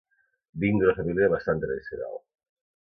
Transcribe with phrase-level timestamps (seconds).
[0.63, 2.21] vinc d'una família bastant tradicional